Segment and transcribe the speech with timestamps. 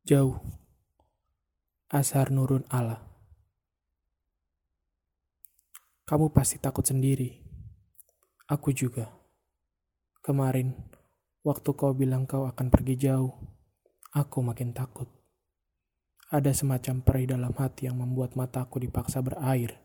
[0.00, 0.40] Jauh.
[1.92, 3.04] Asar Nurun Allah.
[6.08, 7.36] Kamu pasti takut sendiri.
[8.48, 9.12] Aku juga.
[10.24, 10.72] Kemarin,
[11.44, 13.28] waktu kau bilang kau akan pergi jauh,
[14.16, 15.04] aku makin takut.
[16.32, 19.84] Ada semacam perih dalam hati yang membuat mataku dipaksa berair.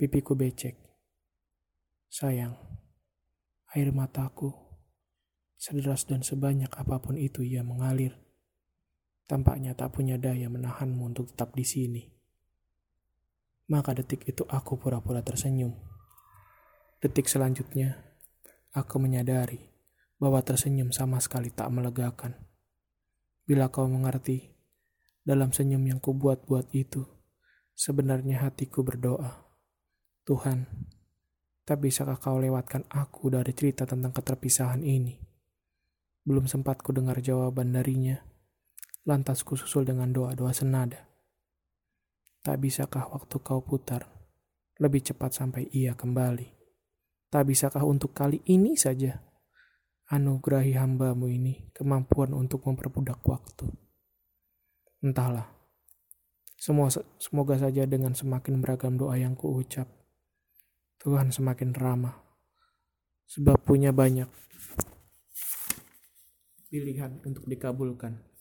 [0.00, 0.80] Pipiku becek.
[2.08, 2.56] Sayang,
[3.76, 4.56] air mataku,
[5.60, 8.31] sederas dan sebanyak apa pun itu ia mengalir.
[9.30, 12.02] Tampaknya tak punya daya menahanmu untuk tetap di sini.
[13.70, 15.72] Maka detik itu aku pura-pura tersenyum.
[17.02, 17.98] Detik selanjutnya,
[18.74, 19.58] aku menyadari
[20.22, 22.38] bahwa tersenyum sama sekali tak melegakan.
[23.42, 24.54] Bila kau mengerti,
[25.22, 27.02] dalam senyum yang kubuat-buat itu,
[27.74, 29.50] sebenarnya hatiku berdoa.
[30.22, 30.66] Tuhan,
[31.66, 35.18] tak bisakah kau lewatkan aku dari cerita tentang keterpisahan ini?
[36.22, 38.22] Belum sempat ku dengar jawaban darinya,
[39.02, 41.10] lantas ku susul dengan doa-doa senada.
[42.42, 44.06] Tak bisakah waktu kau putar,
[44.78, 46.46] lebih cepat sampai ia kembali?
[47.30, 49.22] Tak bisakah untuk kali ini saja,
[50.10, 53.70] anugerahi hambamu ini kemampuan untuk memperbudak waktu?
[55.02, 55.50] Entahlah,
[56.58, 59.90] semua semoga saja dengan semakin beragam doa yang kuucap,
[61.02, 62.22] Tuhan semakin ramah,
[63.26, 64.30] sebab punya banyak
[66.70, 68.31] pilihan untuk dikabulkan.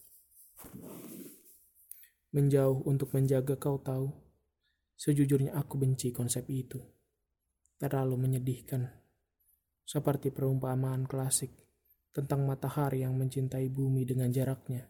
[2.31, 4.07] Menjauh untuk menjaga kau tahu.
[4.95, 6.79] Sejujurnya aku benci konsep itu.
[7.75, 8.87] Terlalu menyedihkan.
[9.83, 11.51] Seperti perumpamaan klasik
[12.15, 14.87] tentang matahari yang mencintai bumi dengan jaraknya.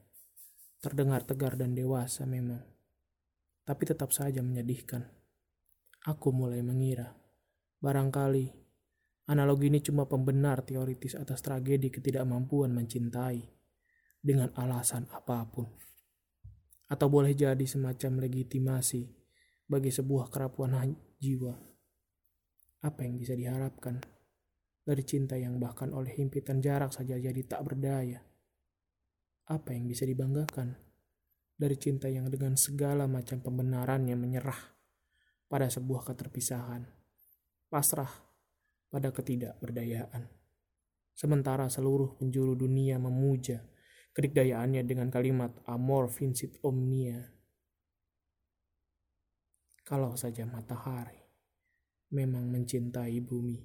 [0.78, 2.62] Terdengar tegar dan dewasa memang.
[3.66, 5.02] Tapi tetap saja menyedihkan.
[6.06, 7.10] Aku mulai mengira.
[7.82, 8.54] Barangkali
[9.34, 13.42] analogi ini cuma pembenar teoritis atas tragedi ketidakmampuan mencintai
[14.22, 15.66] dengan alasan apa pun
[16.92, 19.08] atau boleh jadi semacam legitimasi
[19.64, 21.56] bagi sebuah kerapuan jiwa.
[22.84, 24.04] Apa yang bisa diharapkan
[24.84, 28.20] dari cinta yang bahkan oleh himpitan jarak saja jadi tak berdaya?
[29.48, 30.76] Apa yang bisa dibanggakan
[31.56, 34.60] dari cinta yang dengan segala macam pembenarannya menyerah
[35.48, 36.84] pada sebuah keterpisahan,
[37.72, 38.12] pasrah
[38.92, 40.28] pada ketidakberdayaan.
[41.16, 43.64] Sementara seluruh penjuru dunia memuja
[44.12, 47.32] kedikdayaannya dengan kalimat amor vincit omnia.
[49.88, 51.16] Kalau saja matahari
[52.12, 53.64] memang mencintai bumi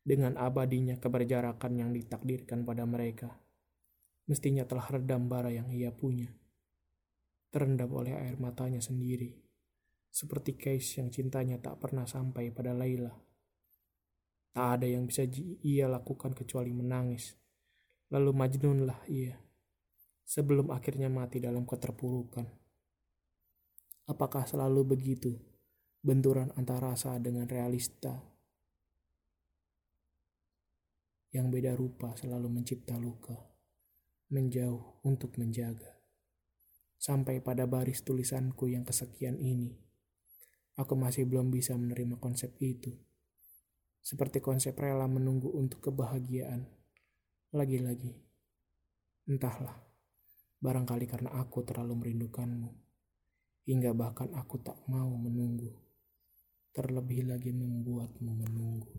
[0.00, 3.28] dengan abadinya keberjarakan yang ditakdirkan pada mereka,
[4.24, 6.32] mestinya telah redam bara yang ia punya,
[7.52, 9.36] terendam oleh air matanya sendiri,
[10.08, 13.12] seperti case yang cintanya tak pernah sampai pada Laila.
[14.56, 15.28] Tak ada yang bisa
[15.60, 17.36] ia lakukan kecuali menangis.
[18.08, 19.47] Lalu Majnunlah ia
[20.28, 22.44] sebelum akhirnya mati dalam keterpurukan.
[24.12, 25.32] Apakah selalu begitu
[26.04, 28.12] benturan antara rasa dengan realista?
[31.32, 33.36] Yang beda rupa selalu mencipta luka,
[34.28, 35.96] menjauh untuk menjaga.
[37.00, 39.76] Sampai pada baris tulisanku yang kesekian ini,
[40.76, 42.92] aku masih belum bisa menerima konsep itu.
[44.00, 46.64] Seperti konsep rela menunggu untuk kebahagiaan.
[47.52, 48.16] Lagi-lagi,
[49.28, 49.87] entahlah.
[50.58, 52.70] Barangkali karena aku terlalu merindukanmu,
[53.70, 55.70] hingga bahkan aku tak mau menunggu,
[56.74, 58.90] terlebih lagi membuatmu menunggu.